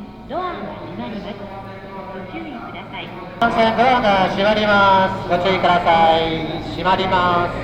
[0.00, 1.68] ドアが閉まります
[2.16, 6.20] ご注意ください幹線ドアが閉まりますご注意ください
[6.70, 7.56] 閉まります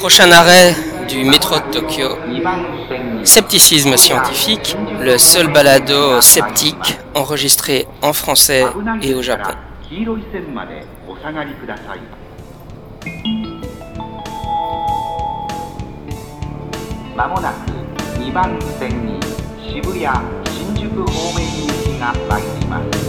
[0.00, 0.74] Prochain arrêt
[1.08, 2.16] du métro de Tokyo.
[3.22, 8.64] Scepticisme scientifique, le seul balado sceptique enregistré en français
[9.02, 9.52] et au Japon.
[18.35, 19.17] 番線に
[19.63, 20.03] 渋谷
[20.51, 22.99] 新宿方面行きが参ります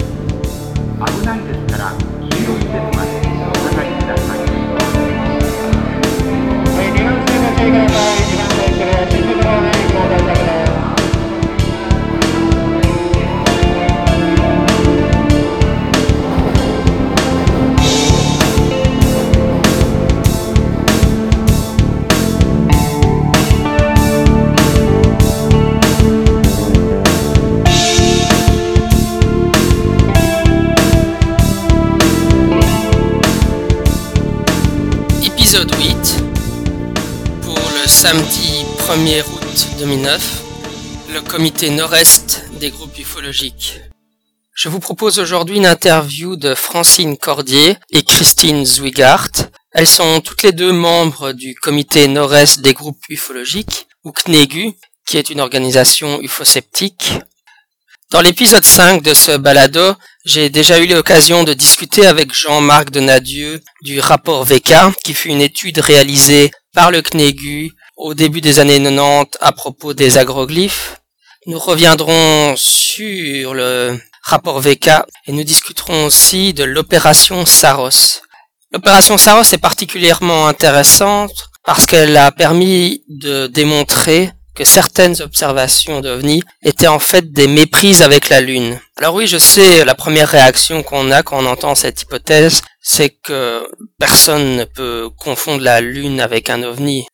[1.04, 3.10] 危ないですから黄色い線まで
[3.50, 4.38] お下がりください
[6.70, 10.35] はい2番線ご注意ください2番線渋谷新宿方面行きの到
[38.96, 40.42] 1er août 2009,
[41.12, 43.80] le comité nord-est des groupes ufologiques.
[44.54, 49.32] Je vous propose aujourd'hui une interview de Francine Cordier et Christine Zwigart.
[49.72, 54.72] Elles sont toutes les deux membres du comité nord-est des groupes ufologiques, ou CNEGU,
[55.06, 57.18] qui est une organisation ufosceptique.
[58.10, 59.92] Dans l'épisode 5 de ce balado,
[60.24, 65.42] j'ai déjà eu l'occasion de discuter avec Jean-Marc Donadieu du rapport VK, qui fut une
[65.42, 71.00] étude réalisée par le CNEGU au début des années 90 à propos des agroglyphes.
[71.46, 74.90] Nous reviendrons sur le rapport VK
[75.26, 78.20] et nous discuterons aussi de l'opération Saros.
[78.72, 81.32] L'opération Saros est particulièrement intéressante
[81.64, 88.02] parce qu'elle a permis de démontrer que certaines observations d'OVNI étaient en fait des méprises
[88.02, 88.80] avec la Lune.
[88.96, 93.10] Alors oui, je sais, la première réaction qu'on a quand on entend cette hypothèse, c'est
[93.10, 93.68] que
[93.98, 97.06] personne ne peut confondre la Lune avec un OVNI.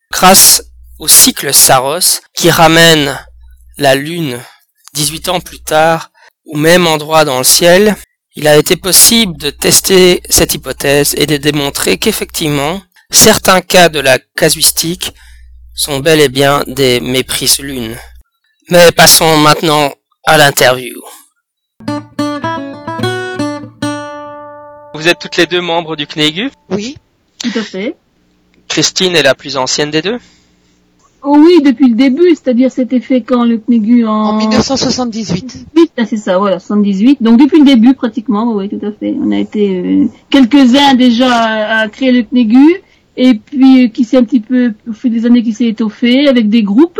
[1.03, 3.19] Au cycle Saros, qui ramène
[3.77, 4.39] la Lune
[4.93, 6.11] 18 ans plus tard
[6.45, 7.97] au même endroit dans le ciel,
[8.37, 12.81] il a été possible de tester cette hypothèse et de démontrer qu'effectivement,
[13.11, 15.13] certains cas de la casuistique
[15.75, 17.97] sont bel et bien des méprises lunes.
[18.69, 19.93] Mais passons maintenant
[20.25, 20.95] à l'interview.
[24.93, 26.49] Vous êtes toutes les deux membres du CNEGU.
[26.69, 26.97] Oui,
[27.39, 27.97] Tout à fait.
[28.69, 30.17] Christine est la plus ancienne des deux?
[31.25, 34.11] Oh oui, depuis le début, c'est-à-dire c'était fait quand le CNEGU en...
[34.11, 35.67] en 1978.
[35.75, 37.23] Oui, ah, c'est ça, voilà, 78.
[37.23, 39.15] Donc depuis le début pratiquement, oui, tout à fait.
[39.17, 42.81] On a été euh, quelques-uns déjà à, à créer le CNEGU
[43.15, 46.27] et puis euh, qui s'est un petit peu, au fil des années, qui s'est étoffé
[46.27, 46.99] avec des groupes.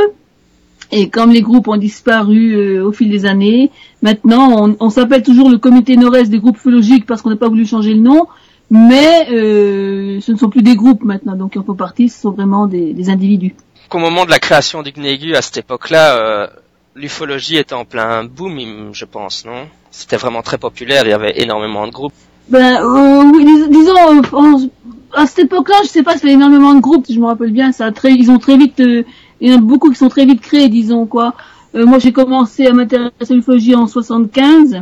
[0.91, 5.23] Et comme les groupes ont disparu euh, au fil des années, maintenant on, on s'appelle
[5.23, 8.28] toujours le comité nord-est des groupes ufologiques parce qu'on n'a pas voulu changer le nom,
[8.69, 12.31] mais euh, ce ne sont plus des groupes maintenant, donc en font partie, ce sont
[12.31, 13.55] vraiment des, des individus.
[13.93, 16.47] Qu'au moment de la création du CNEGU, à cette époque-là, euh,
[16.95, 19.67] l'ufologie était en plein boom, il- je pense, non?
[19.91, 22.13] C'était vraiment très populaire, il y avait énormément de groupes.
[22.49, 23.93] Ben euh, oui, dis- disons
[24.33, 24.67] euh,
[25.13, 27.71] à cette époque-là, je sais pas, ça fait énormément de groupes, je me rappelle bien,
[27.71, 29.03] ça très, ils ont très vite, euh,
[29.39, 31.35] il y en a beaucoup qui sont très vite créés, disons quoi.
[31.75, 34.81] Moi, j'ai commencé à m'intéresser à l'ufologie en 75.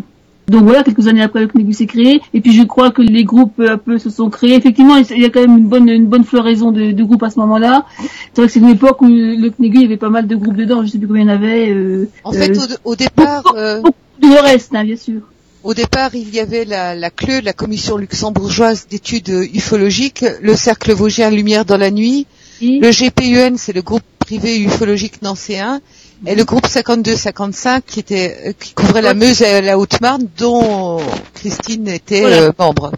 [0.52, 3.24] Donc voilà, quelques années après le CNEGU s'est créé, et puis je crois que les
[3.24, 4.56] groupes peu à peu se sont créés.
[4.56, 7.30] Effectivement, il y a quand même une bonne, une bonne floraison de, de groupes à
[7.30, 7.86] ce moment-là.
[8.34, 10.36] C'est vrai que c'est une époque où le CNEGU, il y avait pas mal de
[10.36, 11.70] groupes dedans, je sais plus combien il y en avait.
[11.72, 15.22] Euh, En fait, euh, au, au départ, euh, beaucoup de reste, hein, bien sûr.
[15.64, 20.92] au départ, il y avait la, la CLE, la Commission luxembourgeoise d'études ufologiques, le Cercle
[20.94, 22.26] Vosgien Lumière dans la nuit,
[22.62, 25.82] le GPUN, c'est le groupe privé ufologique nancéen,
[26.26, 31.00] et le groupe 52-55 qui était euh, qui couvrait la Meuse et la Haute-Marne, dont
[31.34, 32.38] Christine était Voilà.
[32.44, 32.92] euh, membre.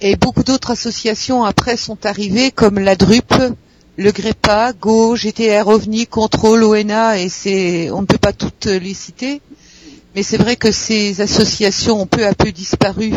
[0.00, 3.32] Et beaucoup d'autres associations après sont arrivées, comme la DRUP,
[3.96, 8.94] le GREPA, GO, GTR OVNI, Contrôle, ONA, et c'est, on ne peut pas toutes les
[8.94, 9.40] citer.
[10.14, 13.12] Mais c'est vrai que ces associations ont peu à peu disparu,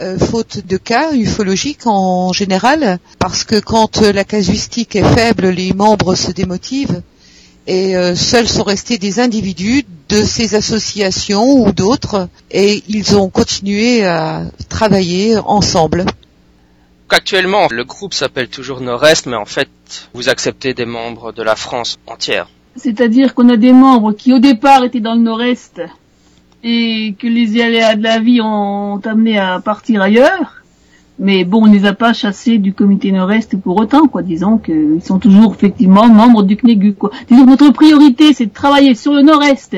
[0.00, 5.72] euh, faute de cas ufologiques en général, parce que quand la casuistique est faible, les
[5.72, 7.02] membres se démotivent,
[7.68, 13.28] et euh, seuls sont restés des individus de ces associations ou d'autres, et ils ont
[13.28, 16.06] continué à travailler ensemble.
[17.10, 19.68] Actuellement, le groupe s'appelle toujours Nord-Est, mais en fait,
[20.14, 22.48] vous acceptez des membres de la France entière.
[22.76, 25.82] C'est-à-dire qu'on a des membres qui au départ étaient dans le nord-est
[26.62, 30.57] et que les aléas de la vie ont amené à partir ailleurs.
[31.20, 34.22] Mais bon, on ne les a pas chassés du comité Nord-Est pour autant, quoi.
[34.22, 37.10] Disons qu'ils sont toujours effectivement membres du CNEGU, quoi.
[37.28, 39.76] Disons que notre priorité, c'est de travailler sur le Nord-Est.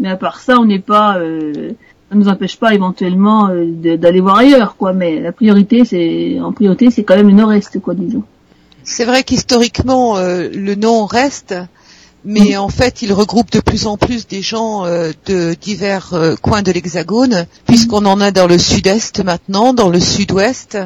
[0.00, 1.72] Mais à part ça, on n'est pas, euh,
[2.08, 4.94] ça ne nous empêche pas éventuellement euh, d'aller voir ailleurs, quoi.
[4.94, 8.22] Mais la priorité, c'est, en priorité, c'est quand même le Nord-Est, quoi, disons.
[8.82, 11.54] C'est vrai qu'historiquement, euh, le nom reste,
[12.24, 16.34] mais en fait, il regroupe de plus en plus des gens euh, de divers euh,
[16.34, 20.78] coins de l'Hexagone, puisqu'on en a dans le sud-est maintenant, dans le sud-ouest,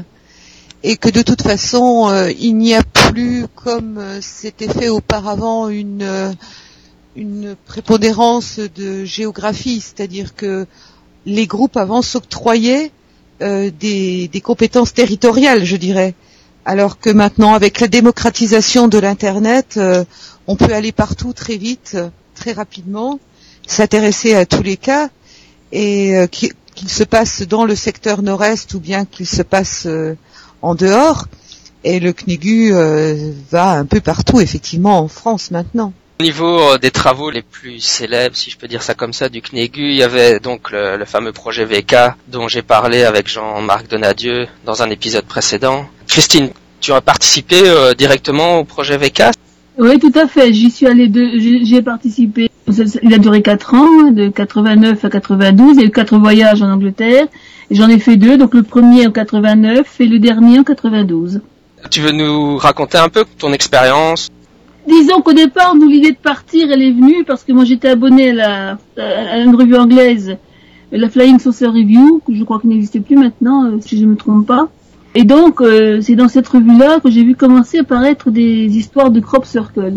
[0.82, 6.36] et que de toute façon, euh, il n'y a plus, comme c'était fait auparavant, une,
[7.66, 10.66] prépondérance de géographie, c'est-à-dire que
[11.26, 12.90] les groupes avant s'octroyaient
[13.40, 16.14] des compétences territoriales, je dirais.
[16.64, 20.04] Alors que maintenant, avec la démocratisation de l'Internet, euh,
[20.46, 23.20] on peut aller partout très vite, euh, très rapidement,
[23.66, 25.08] s'intéresser à tous les cas,
[25.72, 30.16] et euh, qu'il se passe dans le secteur nord-est ou bien qu'il se passe euh,
[30.62, 31.26] en dehors.
[31.84, 32.72] Et le CNEGU
[33.50, 35.92] va un peu partout, effectivement, en France maintenant.
[36.20, 39.42] Au niveau des travaux les plus célèbres, si je peux dire ça comme ça, du
[39.42, 43.88] CNEGU, il y avait donc le, le fameux projet VK dont j'ai parlé avec Jean-Marc
[43.88, 45.88] Donadieu dans un épisode précédent.
[46.12, 46.50] Christine,
[46.82, 49.30] tu as participé euh, directement au projet VK
[49.78, 50.52] Oui, tout à fait.
[50.52, 52.50] J'y suis allée de, j'y j'y ai participé.
[53.02, 55.76] Il a duré quatre ans, de 89 à 92.
[55.76, 57.28] Il y a eu quatre voyages en Angleterre.
[57.70, 61.40] Et J'en ai fait deux, donc le premier en 89 et le dernier en 92.
[61.90, 64.28] Tu veux nous raconter un peu ton expérience?
[64.86, 68.32] Disons qu'au départ, nous, l'idée de partir, elle est venue parce que moi, j'étais abonné
[68.32, 70.36] à, la, à une revue anglaise,
[70.90, 74.10] la Flying Saucer Review, que je crois qu'il n'existe plus maintenant, euh, si je ne
[74.10, 74.68] me trompe pas.
[75.14, 79.10] Et donc, euh, c'est dans cette revue-là que j'ai vu commencer à apparaître des histoires
[79.10, 79.94] de crop circle,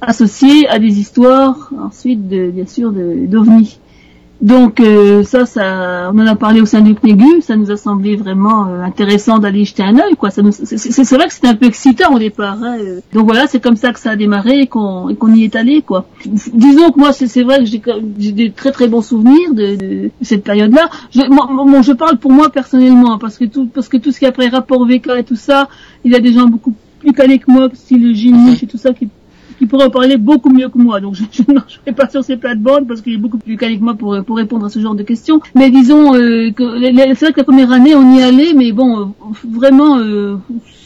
[0.00, 3.78] associées à des histoires, ensuite, de, bien sûr, d'ovnis.
[4.42, 7.76] Donc euh, ça, ça, on en a parlé au sein du CNEGU, ça nous a
[7.76, 10.30] semblé vraiment euh, intéressant d'aller jeter un œil, quoi.
[10.30, 12.58] C'est vrai que c'était un peu excitant au départ.
[12.60, 13.00] hein, euh.
[13.12, 16.06] Donc voilà, c'est comme ça que ça a démarré et qu'on y est allé, quoi.
[16.26, 17.80] Disons que moi, c'est vrai que j'ai
[18.18, 20.90] j'ai des très très bons souvenirs de, de cette période-là.
[21.12, 24.28] Je, je parle pour moi personnellement, parce que tout, parce que tout ce qui est
[24.28, 25.68] après rapport VK et tout ça,
[26.04, 28.92] il y a des gens beaucoup plus calés que moi, style Gilles et tout ça,
[28.92, 29.08] qui
[29.58, 31.00] qui pourrait en parler beaucoup mieux que moi.
[31.00, 31.22] Donc je,
[31.52, 34.36] ne serai pas sur ces plates-bandes parce qu'il est beaucoup plus calé que moi pour,
[34.36, 35.40] répondre à ce genre de questions.
[35.54, 39.00] Mais disons euh, que c'est vrai que la première année on y allait, mais bon,
[39.00, 39.04] euh,
[39.48, 40.36] vraiment euh,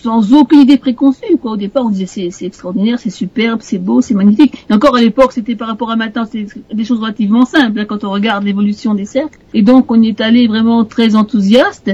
[0.02, 1.24] sans aucune idée préconçue.
[1.42, 4.64] Au départ on disait c'est, c'est extraordinaire, c'est superbe, c'est beau, c'est magnifique.
[4.68, 7.84] Et encore à l'époque c'était par rapport à maintenant, c'était des choses relativement simples hein,
[7.86, 9.38] quand on regarde l'évolution des cercles.
[9.54, 11.90] Et donc on y est allé vraiment très enthousiaste.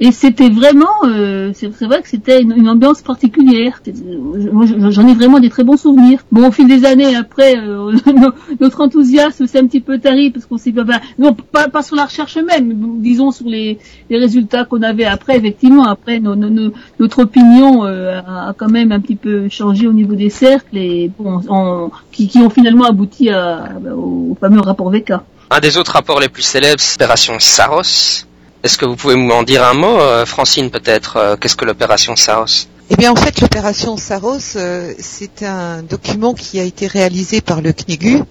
[0.00, 3.80] Et c'était vraiment, euh, c'est vrai que c'était une, ambiance particulière.
[3.86, 6.20] J'en ai vraiment des très bons souvenirs.
[6.32, 10.30] Bon, au fil des années, après, euh, no- notre enthousiasme s'est un petit peu tari
[10.30, 13.78] parce qu'on s'est pas, ben, non, pas, sur la recherche même, mais disons sur les,
[14.10, 15.36] résultats qu'on avait après.
[15.36, 20.30] Effectivement, après, notre opinion euh, a, quand même un petit peu changé au niveau des
[20.30, 25.12] cercles et bon, on- qui, ont finalement abouti au fameux rapport VK.
[25.50, 28.26] Un des autres rapports les plus célèbres, c'est l'opération Saros.
[28.64, 32.16] Est-ce que vous pouvez m'en dire un mot, euh, Francine, peut-être euh, Qu'est-ce que l'opération
[32.16, 32.66] Saros?
[32.88, 37.60] Eh bien, en fait, l'opération Saros, euh, c'est un document qui a été réalisé par
[37.60, 38.22] le CNEGU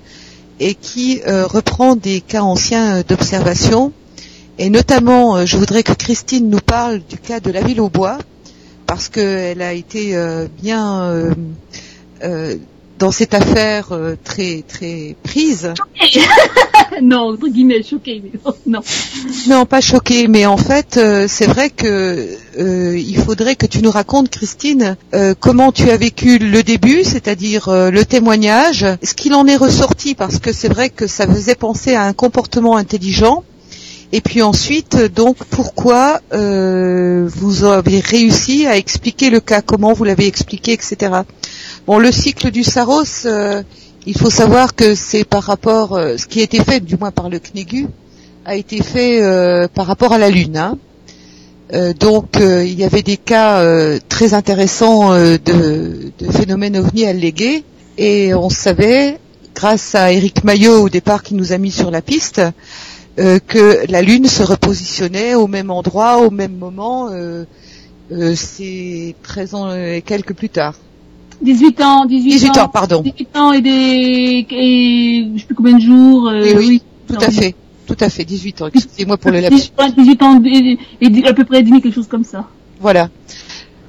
[0.59, 3.91] et qui reprend des cas anciens d'observation.
[4.57, 8.17] Et notamment, je voudrais que Christine nous parle du cas de la ville au bois,
[8.85, 10.15] parce qu'elle a été
[10.61, 11.33] bien
[12.99, 15.73] dans cette affaire euh, très très prise.
[17.01, 18.31] non, entre guillemets, choqué, mais
[18.65, 18.81] non.
[19.47, 22.27] Non, pas choquée, mais en fait, euh, c'est vrai que
[22.59, 27.03] euh, il faudrait que tu nous racontes, Christine, euh, comment tu as vécu le début,
[27.03, 31.27] c'est-à-dire euh, le témoignage, ce qu'il en est ressorti, parce que c'est vrai que ça
[31.27, 33.43] faisait penser à un comportement intelligent.
[34.15, 40.03] Et puis ensuite, donc, pourquoi euh, vous avez réussi à expliquer le cas, comment vous
[40.03, 41.21] l'avez expliqué, etc.
[41.85, 43.61] Bon, le cycle du Saros, euh,
[44.05, 47.11] il faut savoir que c'est par rapport, euh, ce qui a été fait, du moins
[47.11, 47.87] par le CNEGU,
[48.45, 50.55] a été fait euh, par rapport à la Lune.
[50.57, 50.77] hein.
[51.73, 53.63] Euh, donc il y avait des cas
[54.07, 55.37] très intéressants de,
[56.19, 57.63] de phénomènes ovnis allégués
[57.97, 59.17] et on savait,
[59.55, 62.41] grâce à Eric Maillot au départ qui nous a mis sur la piste,
[63.17, 67.09] que la Lune se repositionnait au même endroit, au même moment.
[68.35, 70.75] C'est 13 ans et quelques plus tard.
[71.43, 73.01] 18 ans, 18, 18 ans, pardon.
[73.01, 76.27] 18 ans et des, et je sais plus combien de jours.
[76.29, 78.67] euh, Oui, oui, Tout à fait, tout à fait, 18 ans.
[78.73, 79.71] Excusez-moi pour le lapsus.
[79.77, 82.47] 18, 18 ans et, et à peu près et demi, quelque chose comme ça.
[82.79, 83.09] Voilà.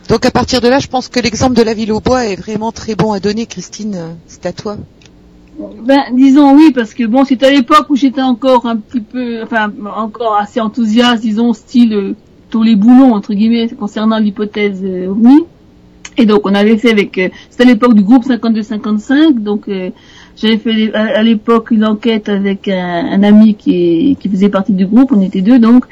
[0.08, 2.36] Donc à partir de là, je pense que l'exemple de la ville au bois est
[2.36, 4.16] vraiment très bon à donner, Christine.
[4.26, 4.76] C'est à toi.
[5.86, 9.42] Ben, disons oui, parce que bon, c'était à l'époque où j'étais encore un petit peu,
[9.44, 12.16] enfin, encore assez enthousiaste, disons, style, euh,
[12.50, 15.44] tous les boulons entre guillemets concernant l'hypothèse euh, OVNI.
[16.16, 19.90] Et donc on avait fait avec, euh, c'était à l'époque du groupe 52-55, donc euh,
[20.36, 25.20] j'avais fait à, l'époque une enquête avec un, ami qui, faisait partie du groupe, on
[25.20, 25.86] était deux donc.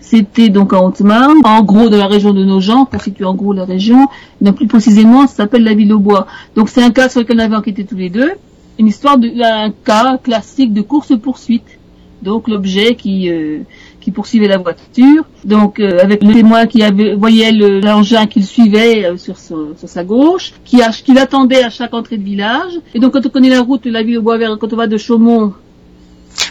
[0.00, 3.54] C'était donc en Haute-Marne, en gros de la région de Nogent, pour situer en gros
[3.54, 4.06] la région.
[4.42, 6.26] Donc plus précisément, ça s'appelle la ville au bois.
[6.54, 8.32] Donc c'est un cas sur lequel on avait enquêté tous les deux.
[8.78, 11.78] Une histoire de un cas classique de course-poursuite.
[12.22, 13.60] Donc l'objet qui euh,
[14.04, 15.24] qui poursuivait la voiture.
[15.44, 19.74] Donc euh, avec le témoin qui avait voyait le- l'engin qu'il suivait euh, sur, son-
[19.78, 22.74] sur sa gauche, qui, a- qui l'attendait à chaque entrée de village.
[22.94, 24.76] Et donc quand on connaît la route de la ville au bois vers quand on
[24.76, 25.54] va de Chaumont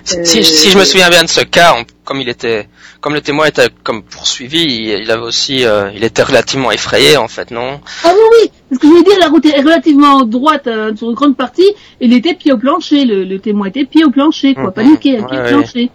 [0.05, 2.67] Si, Euh, si- si je me souviens bien de ce cas, on- comme il était,
[3.01, 7.27] comme le témoin était comme poursuivi, il, il avait aussi, il était relativement effrayé en
[7.27, 7.79] fait, non?
[8.03, 10.67] Ah oui, oui, parce que je veux dire, la route est relativement droite
[10.97, 11.69] sur une grande partie,
[11.99, 14.71] et il était pied au plancher, le, le témoin était pied au plancher, quoi, Mhm.
[14.73, 15.89] paniqué, Ouais, pied au plancher.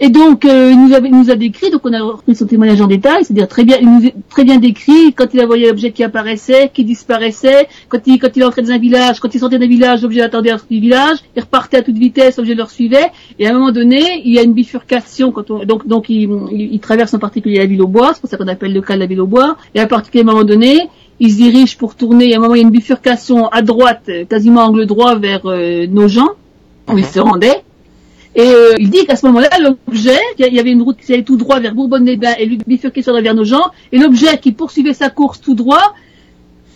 [0.00, 2.46] Et donc, euh, il, nous avait, il nous a décrit, donc on a repris son
[2.46, 5.46] témoignage en détail, c'est-à-dire très bien, il nous a très bien décrit quand il a
[5.46, 9.32] voyé l'objet qui apparaissait, qui disparaissait, quand il, quand il entrait dans un village, quand
[9.32, 12.54] il sortait d'un village, l'objet attendait à du village, il repartait à toute vitesse, l'objet
[12.56, 13.06] le suivait,
[13.38, 16.28] et à un moment donné, il y a une bifurcation, quand on, donc, donc il,
[16.50, 18.80] il- il traverse en particulier la ville au bois, c'est pour ça qu'on appelle le
[18.80, 20.80] cas de la ville au bois, et à partir d'un moment donné,
[21.20, 23.62] il se dirige pour tourner, et à un moment il y a une bifurcation à
[23.62, 26.28] droite, quasiment angle droit vers euh, Nogent,
[26.92, 27.62] où il se rendait,
[28.36, 31.22] et euh, il dit qu'à ce moment-là, l'objet, il y avait une route qui allait
[31.22, 34.94] tout droit vers Bourbonne-les-Bains et lui bifurquait sur la vers Nogent, et l'objet qui poursuivait
[34.94, 35.94] sa course tout droit,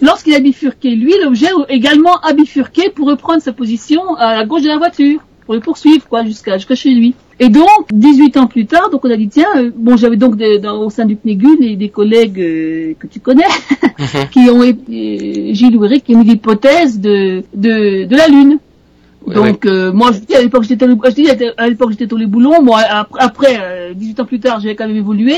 [0.00, 4.62] lorsqu'il a bifurqué, lui, l'objet également a bifurqué pour reprendre sa position à la gauche
[4.62, 7.14] de la voiture, pour le poursuivre, quoi, jusqu'à jusqu'à chez lui.
[7.40, 10.36] Et donc, 18 ans plus tard, donc on a dit, tiens, euh, bon, j'avais donc
[10.36, 13.44] des- dans- au sein du PNEGU des, des collègues euh, que tu connais,
[14.32, 18.58] qui ont, euh, Gilles ou Eric, qui ont mis l'hypothèse de, de, de la Lune.
[19.35, 20.85] Donc euh, moi je dis à l'époque j'étais
[21.56, 24.87] à l'époque j'étais les boulons, moi après, après euh, 18 ans plus tard j'ai quand
[24.87, 25.35] même évolué.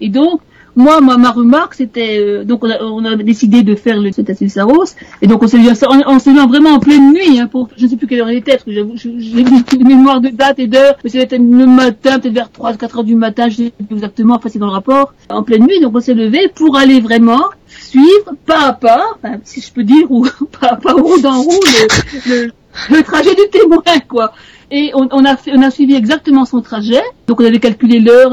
[0.00, 0.40] Et donc
[0.76, 4.12] moi ma, ma remarque c'était euh, donc on a, on a décidé de faire le
[4.12, 4.84] cet Saros.
[5.22, 7.90] Et donc on s'est on, on s'est vraiment en pleine nuit hein, pour je ne
[7.90, 10.94] sais plus quelle heure il était parce que j'ai une mémoire de date et d'heure
[11.02, 14.36] mais c'était le matin peut-être vers 3 4 heures du matin je sais plus exactement
[14.36, 15.80] enfin c'est dans le rapport en pleine nuit.
[15.80, 19.84] Donc on s'est levé pour aller vraiment suivre pas à pas enfin, si je peux
[19.84, 20.26] dire ou
[20.60, 21.60] pas à pas roue dans roue
[22.28, 22.52] le, le
[22.90, 24.32] le trajet du témoin, quoi.
[24.72, 27.02] Et on, a suivi exactement son trajet.
[27.26, 28.30] Donc on avait calculé l'heure,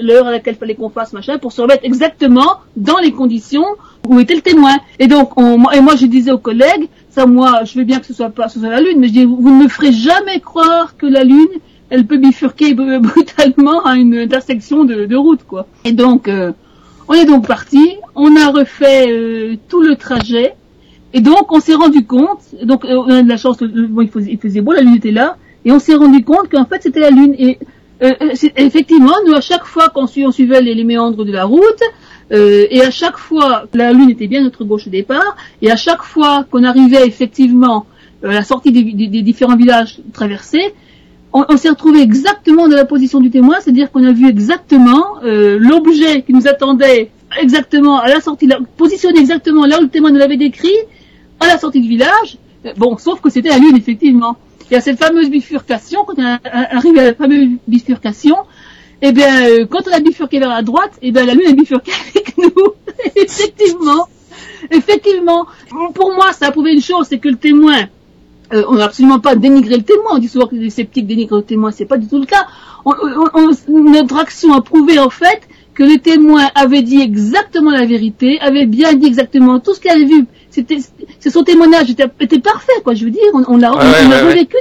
[0.00, 3.64] l'heure, à laquelle fallait qu'on fasse machin pour se remettre exactement dans les conditions
[4.08, 4.76] où était le témoin.
[4.98, 8.12] Et donc on, moi- je disais aux collègues, ça moi je veux bien que ce
[8.14, 10.96] soit pas ce soit la lune, mais je dis vous, ne me ferez jamais croire
[10.96, 11.46] que la lune
[11.88, 15.68] elle peut bifurquer br- brutalement à une intersection de, de route, quoi.
[15.84, 16.50] Et donc euh,
[17.06, 20.54] on est donc parti, on a refait euh, tout le trajet.
[21.16, 24.38] Et donc, on s'est rendu compte, donc euh, on a de la chance, bon, il,
[24.38, 27.08] faisait, beau, la lune était là, et on s'est rendu compte qu'en fait c'était la
[27.08, 27.34] lune.
[27.38, 27.58] Et
[28.02, 31.82] euh, euh, effectivement, nous à chaque fois qu'on suivait les, méandres de la route,
[32.30, 35.76] et à chaque fois, la lune était bien à notre gauche au départ, et à
[35.76, 37.86] chaque fois qu'on arrivait effectivement
[38.22, 40.74] à la sortie des, différents villages traversés,
[41.32, 45.14] on, on s'est retrouvé exactement dans la position du témoin, c'est-à-dire qu'on a vu exactement
[45.22, 50.18] l'objet qui nous attendait exactement à la sortie, positionné exactement là où le témoin nous
[50.18, 50.76] l'avait décrit,
[51.40, 52.38] à la sortie du village.
[52.64, 54.36] Euh, Bon, sauf que c'était la lune, effectivement.
[54.70, 58.36] Il y a cette fameuse bifurcation, quand on arrive à la fameuse bifurcation,
[59.02, 61.52] eh bien, euh, quand on a bifurqué vers la droite, eh bien, la lune a
[61.52, 62.50] bifurqué avec nous.
[63.14, 64.08] effectivement.
[64.70, 65.46] Effectivement.
[65.94, 67.86] Pour moi, ça a prouvé une chose, c'est que le témoin,
[68.52, 70.12] euh, on n'a absolument pas dénigré le témoin.
[70.14, 71.70] On dit souvent que les sceptiques dénigrent le témoin.
[71.70, 72.46] C'est pas du tout le cas.
[73.68, 75.42] Notre action a prouvé, en fait,
[75.74, 79.90] que le témoin avait dit exactement la vérité, avait bien dit exactement tout ce qu'il
[79.90, 80.26] avait vu.
[80.56, 80.78] C'était,
[81.20, 82.94] c'est son témoignage était, était parfait, quoi.
[82.94, 84.56] Je veux dire, on, on l'a, on, Ouais, revécu.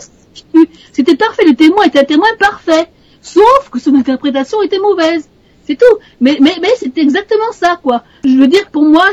[0.92, 1.46] C'était parfait.
[1.48, 2.90] Le témoin était un témoin parfait.
[3.22, 5.30] Sauf que son interprétation était mauvaise.
[5.66, 5.98] C'est tout.
[6.20, 8.04] Mais, mais, mais c'était exactement ça, quoi.
[8.25, 9.06] Je veux dire, pour moi,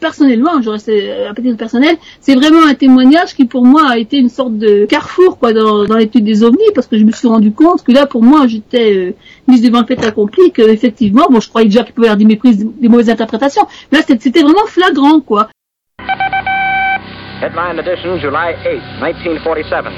[0.00, 3.98] personnellement, je reste euh, à titre personnel, c'est vraiment un témoignage qui pour moi a
[3.98, 7.12] été une sorte de carrefour quoi dans, dans l'étude des ovnis parce que je me
[7.12, 9.14] suis rendu compte que là pour moi j'étais euh,
[9.48, 12.18] mise devant le fait accompli que effectivement bon je croyais déjà qu'il pouvait y avoir
[12.18, 15.48] des méprises, des mauvaises interprétations mais là c'était c'était vraiment flagrant quoi
[17.36, 18.80] Headline edition, July 8,
[19.44, 19.92] 1947.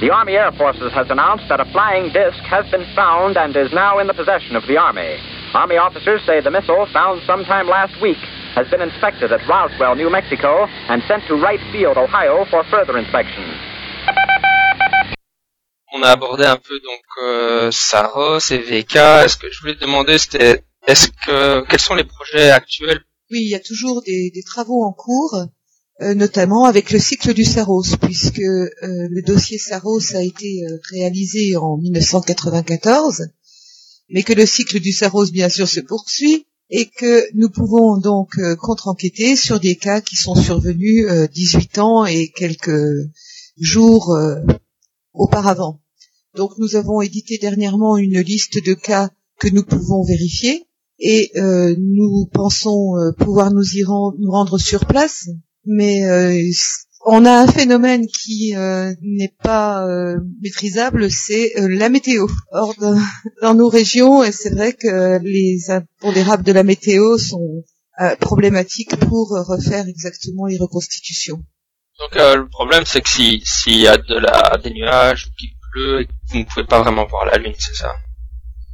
[0.00, 3.72] The Army Air Forces has announced that a flying disc has been found and is
[3.72, 5.16] now in the possession of the Army.
[5.54, 8.18] Army officers say the missile, found sometime last week,
[8.54, 12.98] has been inspected at Roswell, New Mexico, and sent to Wright Field, Ohio, for further
[12.98, 13.42] inspection.
[15.94, 18.96] On a abordé un peu donc euh, Saros et VK.
[19.24, 23.38] Est-ce que je voulais te demander, c'était, est-ce que quels sont les projets actuels Oui,
[23.46, 25.46] il y a toujours des, des travaux en cours, euh,
[26.00, 31.56] notamment avec le cycle du Saros, puisque euh, le dossier Saros a été euh, réalisé
[31.56, 33.28] en 1994
[34.08, 38.38] mais que le cycle du Saros, bien sûr, se poursuit et que nous pouvons donc
[38.38, 43.10] euh, contre-enquêter sur des cas qui sont survenus euh, 18 ans et quelques
[43.56, 44.40] jours euh,
[45.12, 45.80] auparavant.
[46.34, 50.66] Donc nous avons édité dernièrement une liste de cas que nous pouvons vérifier
[50.98, 55.28] et euh, nous pensons euh, pouvoir nous y nous rendre sur place,
[55.66, 56.40] mais euh,
[57.04, 62.26] on a un phénomène qui euh, n'est pas euh, maîtrisable, c'est euh, la météo.
[62.50, 62.98] Or, dans,
[63.42, 67.62] dans nos régions, et c'est vrai que les impondérables de la météo sont
[68.00, 71.42] euh, problématiques pour refaire exactement les reconstitutions.
[71.98, 75.30] Donc euh, le problème c'est que si s'il y a de la des nuages ou
[75.38, 77.92] qu'il pleut vous ne pouvez pas vraiment voir la lune, c'est ça?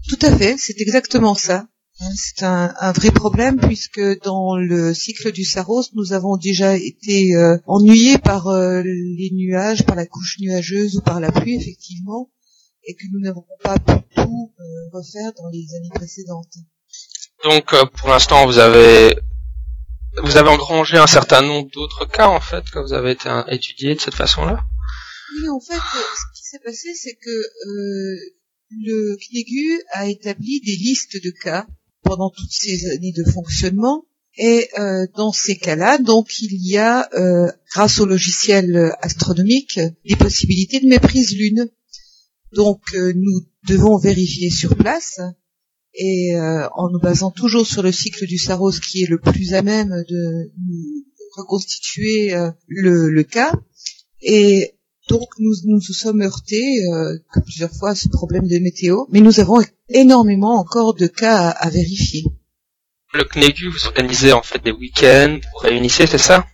[0.08, 1.66] Tout à fait, c'est exactement ça.
[2.02, 6.76] Hein, C'est un, un vrai problème puisque dans le cycle du Saros, nous avons déjà
[6.76, 11.56] été euh, ennuyés par euh, les nuages, par la couche nuageuse ou par la pluie,
[11.56, 12.30] effectivement,
[12.84, 16.54] et que nous n'avons pas pu tout euh, refaire dans les années précédentes.
[17.44, 19.16] Donc euh, pour l'instant vous avez
[20.22, 23.44] vous avez engrangé un certain nombre d'autres cas en fait que vous avez été euh,
[23.46, 24.64] étudiés de cette façon-là?
[25.34, 28.16] Oui, en fait, euh, ce qui s'est passé, c'est que euh,
[28.70, 31.66] le CNEGU a établi des listes de cas
[32.12, 34.04] pendant toutes ces années de fonctionnement.
[34.36, 40.16] Et euh, dans ces cas-là, donc il y a, euh, grâce au logiciel astronomique, des
[40.16, 41.68] possibilités de méprise lune.
[42.54, 45.20] Donc euh, nous devons vérifier sur place
[45.94, 49.54] et euh, en nous basant toujours sur le cycle du Saros qui est le plus
[49.54, 51.04] à même de nous
[51.36, 53.52] reconstituer euh, le, le cas.
[54.20, 54.74] Et
[55.14, 59.20] donc nous nous, nous sommes heurtés euh, plusieurs fois à ce problème de météo, mais
[59.20, 62.24] nous avons énormément encore de cas à, à vérifier.
[63.14, 66.46] Le CNEGU vous organisez en fait des week-ends, vous réunissez, c'est ça?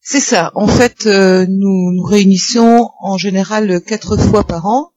[0.00, 0.50] C'est ça.
[0.54, 4.90] En fait, euh, nous nous réunissons en général quatre fois par an,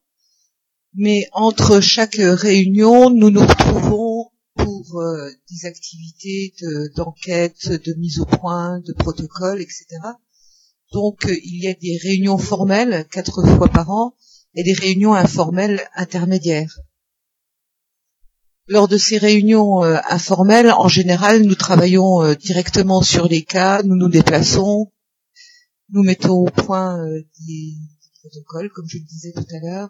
[0.94, 8.20] mais entre chaque réunion, nous nous retrouvons pour euh, des activités de- d'enquête, de, mise
[8.20, 9.86] au point, de protocole, etc.
[10.96, 14.16] Donc, euh, il y a des réunions formelles quatre fois par an
[14.54, 16.80] et des réunions informelles intermédiaires.
[18.68, 23.84] Lors de ces réunions euh, informelles, en général, nous travaillons euh, directement sur les cas,
[23.84, 24.94] nous nous déplaçons,
[25.90, 26.98] nous mettons au point
[27.46, 27.74] des,
[28.22, 29.90] protocoles, comme je le disais tout à l'heure,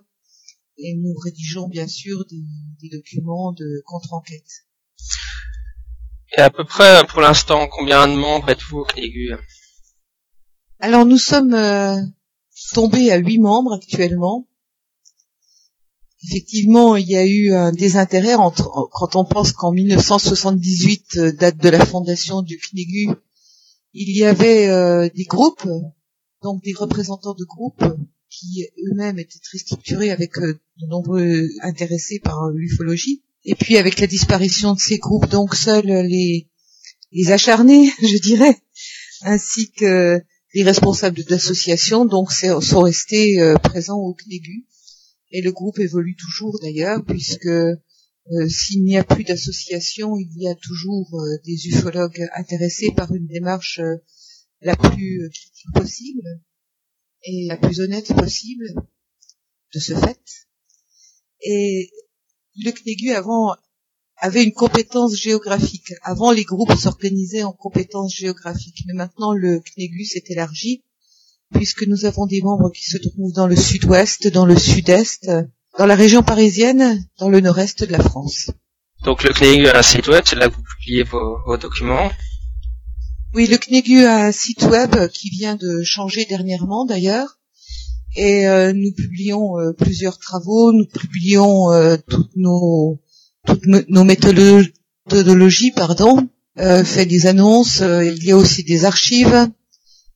[0.80, 2.42] et nous rédigeons bien sûr des,
[2.82, 4.66] des documents de contre-enquête.
[6.36, 9.36] Et à peu près pour l'instant, combien de membres êtes-vous au CNEGU
[10.86, 12.00] Alors nous sommes euh,
[12.76, 14.48] tombés à huit membres actuellement.
[16.24, 21.58] Effectivement, il y a eu un désintérêt entre, quand on pense qu'en 1978, euh, date
[21.58, 23.10] de la fondation du CNEGU,
[23.94, 25.68] il y avait euh, des groupes,
[26.44, 27.84] donc des représentants de groupes
[28.30, 33.24] qui eux-mêmes étaient très structurés avec euh, de nombreux intéressés par euh, l'ufologie.
[33.44, 36.48] Et puis avec la disparition de ces groupes, donc seuls les,
[37.12, 38.56] les acharnés, je dirais,
[39.24, 40.22] ainsi que
[40.56, 44.66] les responsables d'associations, donc sont restés euh, présents au CNEGU.
[45.32, 47.76] Et le groupe évolue toujours d'ailleurs, puisque euh,
[48.48, 53.28] s'il n'y a plus d'association, il y a toujours euh, des ufologues intéressés par une
[53.28, 53.82] démarche
[54.62, 56.42] la plus critique possible
[57.24, 58.66] et la plus honnête possible
[59.74, 60.48] de ce fait.
[61.42, 61.92] Et
[62.64, 63.58] le CNEGU avant
[64.18, 65.94] avait une compétence géographique.
[66.04, 70.84] Avant, les groupes s'organisaient en compétences géographiques, mais maintenant le CNEGU s'est élargi
[71.54, 75.30] puisque nous avons des membres qui se trouvent dans le sud-ouest, dans le sud-est,
[75.78, 78.52] dans la région parisienne, dans le nord-est de la France.
[79.04, 82.12] Donc le CNEGU a un site web, c'est là que vous publiez vos, vos documents.
[83.34, 87.40] Oui, le CNEGU a un site web qui vient de changer dernièrement d'ailleurs.
[88.16, 93.02] Et euh, nous publions euh, plusieurs travaux, nous publions euh, toutes nos
[93.46, 94.68] toutes no- nos méthodolo-
[95.08, 96.28] méthodologies, pardon,
[96.60, 99.50] euh, fait des annonces, euh, il y a aussi des archives.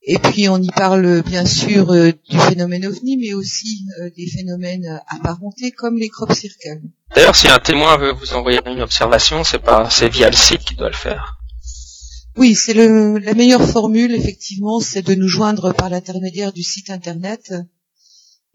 [0.03, 4.27] Et puis on y parle bien sûr euh, du phénomène ovni, mais aussi euh, des
[4.27, 6.81] phénomènes apparentés comme les crop circles.
[7.15, 10.61] D'ailleurs, si un témoin veut vous envoyer une observation, c'est pas, c'est via le site
[10.61, 11.35] qu'il doit le faire.
[12.37, 16.89] Oui, c'est le, la meilleure formule, effectivement, c'est de nous joindre par l'intermédiaire du site
[16.89, 17.53] internet.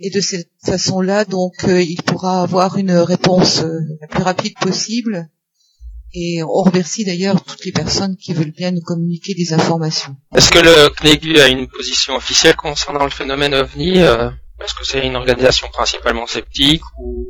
[0.01, 4.55] Et de cette façon-là, donc, euh, il pourra avoir une réponse euh, la plus rapide
[4.61, 5.29] possible.
[6.13, 10.17] Et on remercie d'ailleurs toutes les personnes qui veulent bien nous communiquer des informations.
[10.37, 14.31] Est-ce que le CNEGU a une position officielle concernant le phénomène OVNI euh,
[14.63, 17.27] Est-ce que c'est une organisation principalement sceptique ou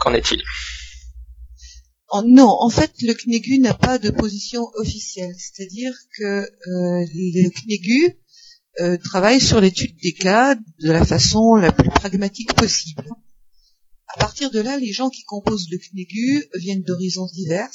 [0.00, 0.40] qu'en est-il?
[2.26, 5.34] Non, en fait, le CNEGU n'a pas de position officielle.
[5.38, 6.46] C'est-à-dire que euh,
[7.14, 8.18] le CNEGU
[8.80, 13.08] euh, travaille sur l'étude des cas de la façon la plus pragmatique possible.
[14.08, 17.70] À partir de là, les gens qui composent le CNEGU viennent d'horizons divers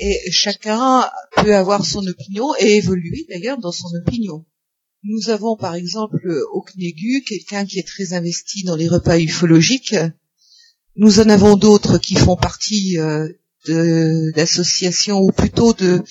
[0.00, 4.44] et chacun peut avoir son opinion et évoluer d'ailleurs dans son opinion.
[5.04, 9.96] Nous avons par exemple au CNEGU quelqu'un qui est très investi dans les repas ufologiques.
[10.96, 13.28] Nous en avons d'autres qui font partie euh,
[14.32, 16.02] d'associations ou plutôt de,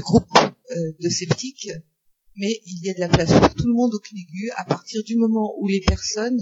[0.00, 1.70] groupes euh, de sceptiques.
[2.38, 5.02] Mais il y a de la place pour tout le monde au CNEGU à partir
[5.02, 6.40] du moment où les personnes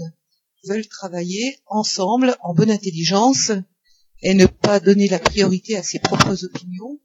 [0.65, 3.51] veulent travailler ensemble en bonne intelligence
[4.21, 6.99] et ne pas donner la priorité à ses propres opinions,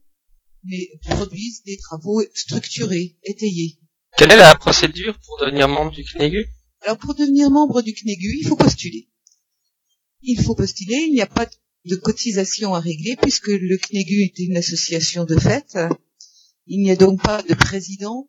[0.65, 3.79] mais produisent des travaux structurés, étayés.
[4.19, 6.47] Quelle est la procédure pour devenir membre du CNEGU
[6.83, 9.09] Alors pour devenir membre du CNEGU, il faut postuler.
[10.21, 11.49] Il faut postuler, il n'y a pas
[11.87, 15.79] de cotisation à régler puisque le CNEGU est une association de fait.
[16.67, 18.29] Il n'y a donc pas de président,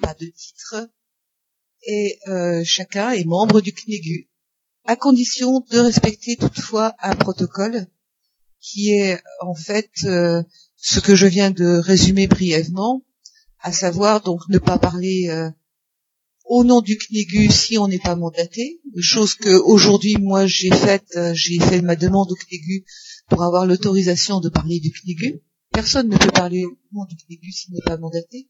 [0.00, 0.90] pas de titre,
[1.86, 4.28] et euh, chacun est membre du CNEGU,
[4.84, 7.86] à condition de respecter toutefois un protocole
[8.60, 10.42] qui est en fait euh,
[10.76, 13.04] ce que je viens de résumer brièvement,
[13.60, 15.50] à savoir donc ne pas parler euh,
[16.44, 21.18] au nom du CNEGU si on n'est pas mandaté, chose que aujourd'hui moi j'ai faite,
[21.32, 22.84] j'ai fait ma demande au CNEGU
[23.28, 25.42] pour avoir l'autorisation de parler du CNEGU.
[25.72, 28.48] Personne ne peut parler au nom du CNEGU s'il n'est pas mandaté.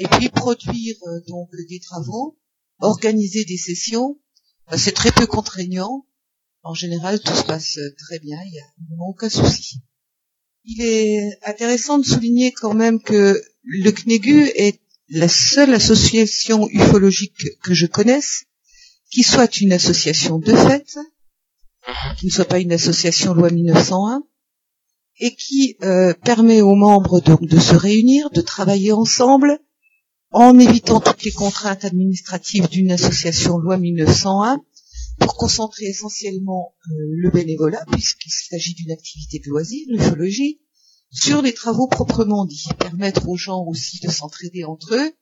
[0.00, 0.96] Et puis produire
[1.28, 2.36] donc des travaux,
[2.80, 4.18] organiser des sessions,
[4.76, 6.04] c'est très peu contraignant
[6.62, 8.64] en général, tout se passe très bien, il n'y a
[9.08, 9.80] aucun souci.
[10.64, 17.60] Il est intéressant de souligner quand même que le CNEGU est la seule association ufologique
[17.62, 18.44] que je connaisse
[19.10, 20.98] qui soit une association de fait,
[22.18, 24.22] qui ne soit pas une association loi 1901,
[25.18, 29.58] et qui euh, permet aux membres de se réunir, de travailler ensemble,
[30.30, 34.60] en évitant toutes les contraintes administratives d'une association loi 1901,
[35.18, 40.60] pour concentrer essentiellement euh, le bénévolat, puisqu'il s'agit d'une activité de loisir, l'ufologie,
[41.10, 45.12] sur les travaux proprement dits, permettre aux gens aussi de s'entraider entre eux,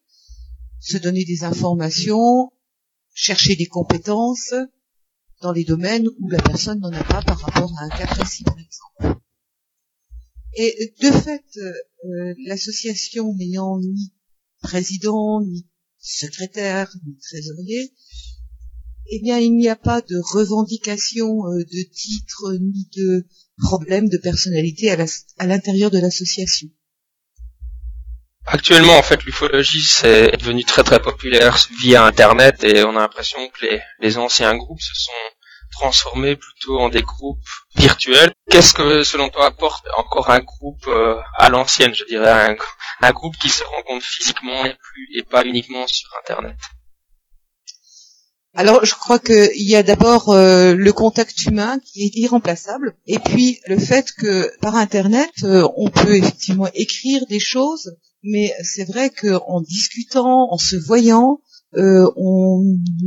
[0.80, 2.52] se donner des informations,
[3.14, 4.54] chercher des compétences
[5.40, 8.44] dans les domaines où la personne n'en a pas par rapport à un cas précis,
[8.44, 9.20] par exemple.
[10.54, 14.12] Et de fait, euh, l'association n'ayant ni
[14.62, 15.66] président, ni
[15.98, 17.92] secrétaire, ni trésorier,
[19.10, 23.26] eh bien, il n'y a pas de revendication euh, de titre ni de
[23.58, 26.68] problème de personnalité à l'intérieur de l'association.
[28.46, 33.38] Actuellement, en fait, l'ufologie c'est devenu très très populaire via Internet et on a l'impression
[33.50, 35.12] que les, les anciens groupes se sont
[35.78, 37.38] transformés plutôt en des groupes
[37.76, 38.32] virtuels.
[38.50, 42.56] Qu'est-ce que, selon toi, apporte encore un groupe euh, à l'ancienne, je dirais, un,
[43.06, 46.56] un, groupe qui se rencontre physiquement et, plus, et pas uniquement sur Internet?
[48.54, 53.18] Alors, je crois qu'il y a d'abord euh, le contact humain qui est irremplaçable, et
[53.18, 58.86] puis le fait que par Internet, euh, on peut effectivement écrire des choses, mais c'est
[58.86, 61.40] vrai qu'en discutant, en se voyant,
[61.76, 62.64] euh, on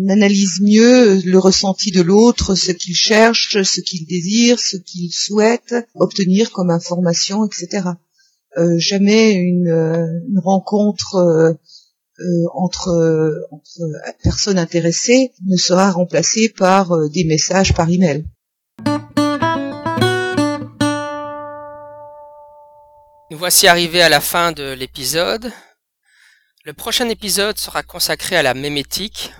[0.09, 5.75] analyse mieux le ressenti de l'autre, ce qu'il cherche, ce qu'il désire, ce qu'il souhaite
[5.95, 7.89] obtenir comme information, etc.
[8.77, 11.57] jamais une, rencontre
[12.21, 13.79] euh, entre, entre
[14.21, 18.25] personnes intéressées ne sera remplacé par euh, des messages par email.
[23.31, 25.51] Nous voici arrivés à la fin de l'épisode.
[26.63, 29.31] Le prochain épisode sera consacré à la mémétique.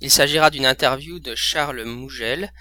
[0.00, 2.52] Il s'agira d'une interview de Charles Mougel,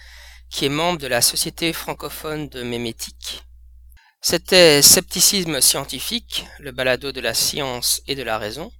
[0.52, 3.43] qui est membre de la Société francophone de mémétique.
[4.21, 8.71] C'était Scepticisme scientifique, le balado de la science et de la raison.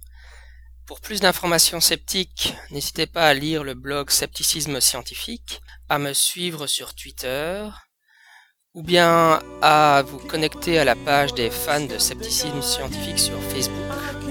[0.86, 6.68] Pour plus d'informations sceptiques, n'hésitez pas à lire le blog Scepticisme Scientifique, à me suivre
[6.68, 7.68] sur Twitter,
[8.72, 14.23] ou bien à vous connecter à la page des fans de Scepticisme Scientifique sur Facebook.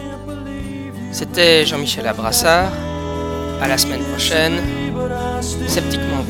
[1.14, 2.72] C'était Jean-Michel Abrassard.
[3.62, 4.54] À la semaine prochaine.
[5.68, 6.24] Sceptiquement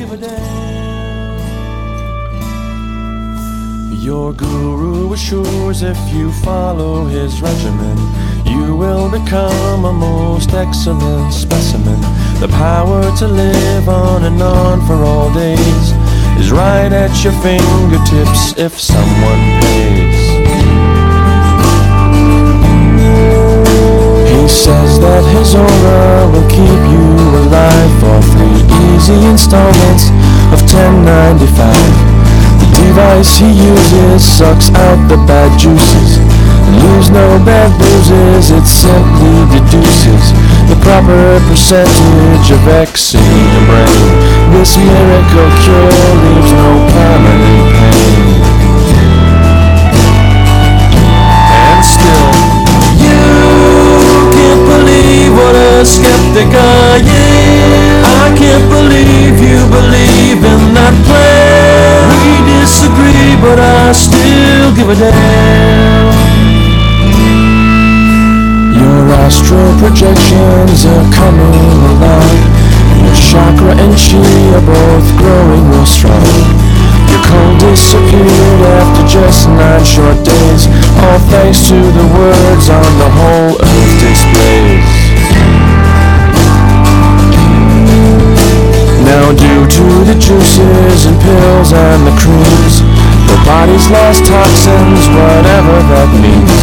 [4.02, 7.96] Your guru assures if you follow his regimen,
[8.44, 11.98] you will become a most excellent specimen.
[12.40, 15.94] The power to live on and on for all days
[16.38, 20.13] is right at your fingertips if someone pays.
[24.54, 27.06] Says that his aura will keep you
[27.42, 28.62] alive for three
[28.94, 30.14] easy installments
[30.54, 31.50] of 1095
[32.62, 36.22] The device he uses sucks out the bad juices
[36.70, 40.30] Leaves no bad bruises, it simply deduces
[40.70, 44.06] The proper percentage of X in your brain.
[44.54, 47.83] This miracle cure leaves no permanent
[55.54, 58.02] what a skeptic I am.
[58.02, 62.10] I can't believe you believe in that plan.
[62.10, 66.10] We disagree, but I still give a damn.
[68.74, 71.54] Your astral projections are coming
[71.94, 72.44] alive.
[72.98, 74.26] Your chakra and chi
[74.58, 76.34] are both growing real strong.
[77.10, 80.66] Your cold disappeared after just nine short days,
[80.98, 84.93] all thanks to the words on the whole earth displays.
[89.14, 92.82] Now due to the juices and pills and the creams,
[93.30, 96.62] your body's lost toxins, whatever that means.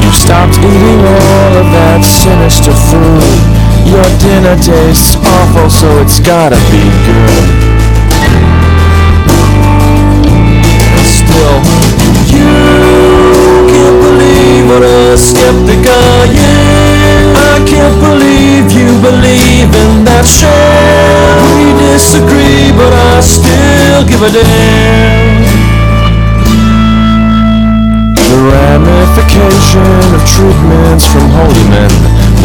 [0.00, 3.36] You've stopped eating all of that sinister food.
[3.84, 7.44] Your dinner tastes awful, so it's gotta be good.
[11.04, 11.60] Still,
[12.32, 12.48] you
[13.68, 17.36] can't believe what a skeptic I am.
[17.36, 20.83] I can't believe you believe in that sham.
[21.94, 25.46] Disagree, but I still give a damn.
[28.18, 31.94] The ramification of treatments from holy men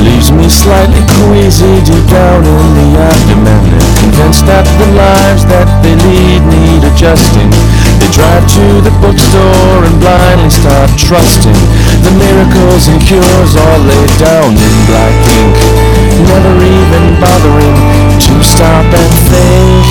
[0.05, 3.73] leaves me slightly queasy deep down in the abdomen.
[3.97, 7.49] Convinced that the lives that they lead need adjusting.
[7.97, 11.57] They drive to the bookstore and blindly start trusting
[12.05, 15.88] the miracles and cures all laid down in black ink.
[16.19, 17.75] Never even bothering
[18.19, 19.87] to stop and think.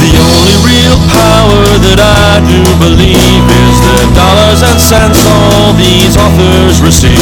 [0.00, 6.16] The only real power that I do believe is the dollars and cents all these
[6.16, 7.20] authors receive.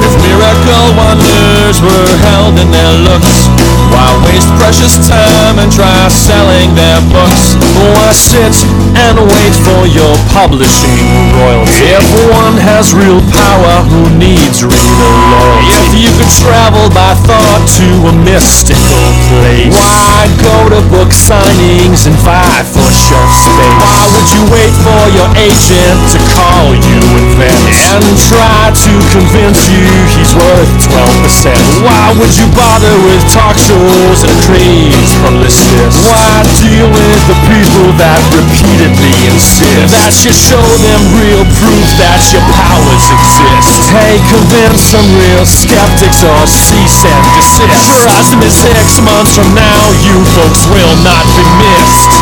[0.00, 3.52] If miracle wonders were held in their looks,
[3.92, 7.56] why waste precious time and try selling their books?
[7.76, 8.56] Why sit
[8.96, 11.96] and wait for your publishing royalty?
[11.96, 15.72] If one has real power, who needs reader loyalty?
[15.72, 22.04] If you could travel by thought to a mystical place, why go to book signings
[22.04, 23.80] and fight for shelf space?
[23.80, 28.92] Why would you wait for your agent to call you in Venice and try to
[29.16, 31.80] convince you he's worth 12%?
[31.80, 36.04] Why would you bother with talk shows and craze publicists?
[36.04, 42.18] Why deal with the people that repeatedly insist that you show them real proof that
[42.34, 43.94] your powers exist?
[43.94, 48.02] Hey, convince some real skeptics or cease and desist.
[48.02, 52.12] Trust me, six months from now, you folks will not be missed.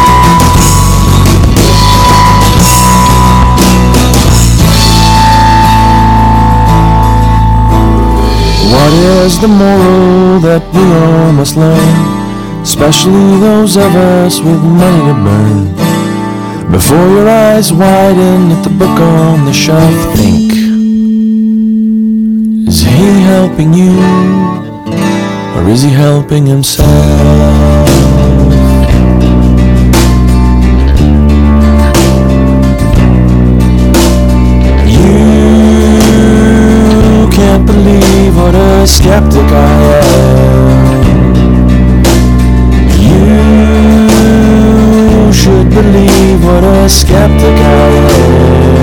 [8.69, 8.93] What
[9.25, 12.61] is the moral that we all must learn?
[12.61, 15.74] Especially those of us with money to burn.
[16.75, 20.53] Before your eyes widen at the book on the shelf, think.
[22.67, 23.95] Is he helping you?
[25.55, 26.89] Or is he helping himself?
[34.89, 35.29] You
[37.31, 41.05] can't believe what a skeptic I am.
[43.13, 43.45] You
[45.33, 48.74] should believe what a skeptic I am.